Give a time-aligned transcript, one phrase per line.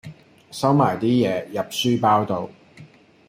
[0.49, 2.49] 收埋啲嘢入書包度